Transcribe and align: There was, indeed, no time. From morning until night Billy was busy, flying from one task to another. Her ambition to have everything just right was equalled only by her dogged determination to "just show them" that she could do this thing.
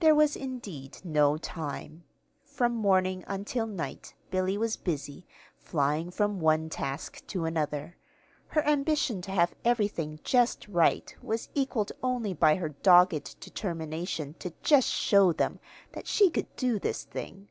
There 0.00 0.14
was, 0.14 0.36
indeed, 0.36 0.98
no 1.02 1.38
time. 1.38 2.04
From 2.44 2.74
morning 2.74 3.24
until 3.26 3.66
night 3.66 4.12
Billy 4.30 4.58
was 4.58 4.76
busy, 4.76 5.26
flying 5.56 6.10
from 6.10 6.40
one 6.40 6.68
task 6.68 7.26
to 7.28 7.46
another. 7.46 7.96
Her 8.48 8.62
ambition 8.66 9.22
to 9.22 9.30
have 9.32 9.54
everything 9.64 10.20
just 10.24 10.68
right 10.68 11.16
was 11.22 11.48
equalled 11.54 11.92
only 12.02 12.34
by 12.34 12.56
her 12.56 12.68
dogged 12.68 13.40
determination 13.40 14.34
to 14.40 14.52
"just 14.62 14.90
show 14.90 15.32
them" 15.32 15.58
that 15.92 16.06
she 16.06 16.28
could 16.28 16.54
do 16.56 16.78
this 16.78 17.04
thing. 17.04 17.48